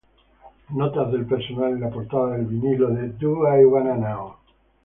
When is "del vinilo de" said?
2.35-3.09